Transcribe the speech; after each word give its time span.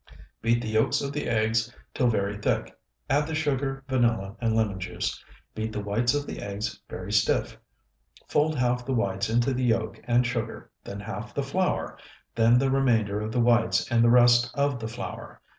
Beat 0.41 0.63
the 0.63 0.67
yolks 0.69 0.99
of 1.01 1.13
the 1.13 1.27
eggs 1.29 1.71
till 1.93 2.07
very 2.07 2.35
thick; 2.35 2.75
add 3.07 3.27
the 3.27 3.35
sugar, 3.35 3.83
vanilla, 3.87 4.35
and 4.41 4.55
lemon 4.55 4.79
juice. 4.79 5.23
Beat 5.53 5.71
the 5.71 5.79
whites 5.79 6.15
of 6.15 6.25
the 6.25 6.41
eggs 6.41 6.81
very 6.89 7.11
stiff, 7.13 7.55
fold 8.27 8.57
half 8.57 8.83
the 8.83 8.95
whites 8.95 9.29
into 9.29 9.53
the 9.53 9.63
yolk 9.65 10.01
and 10.05 10.25
sugar, 10.25 10.71
then 10.83 11.01
half 11.01 11.35
the 11.35 11.43
flour, 11.43 11.99
then 12.33 12.57
the 12.57 12.71
remainder 12.71 13.21
of 13.21 13.31
the 13.31 13.39
whites 13.41 13.87
and 13.91 14.03
the 14.03 14.09
rest 14.09 14.49
of 14.57 14.79
the 14.79 14.87
flour. 14.87 15.39